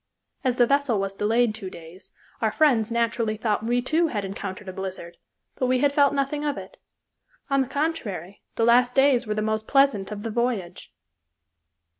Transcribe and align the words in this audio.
As 0.43 0.55
the 0.55 0.65
vessel 0.65 0.97
was 0.99 1.13
delayed 1.13 1.53
two 1.53 1.69
days, 1.69 2.11
our 2.41 2.51
friends 2.51 2.91
naturally 2.91 3.37
thought 3.37 3.61
we, 3.63 3.83
too, 3.83 4.07
had 4.07 4.25
encountered 4.25 4.67
a 4.67 4.73
blizzard, 4.73 5.17
but 5.57 5.67
we 5.67 5.77
had 5.77 5.93
felt 5.93 6.11
nothing 6.11 6.43
of 6.43 6.57
it; 6.57 6.79
on 7.51 7.61
the 7.61 7.67
contrary 7.67 8.41
the 8.55 8.65
last 8.65 8.95
days 8.95 9.27
were 9.27 9.35
the 9.35 9.43
most 9.43 9.67
pleasant 9.67 10.09
of 10.11 10.23
the 10.23 10.31
voyage. 10.31 10.89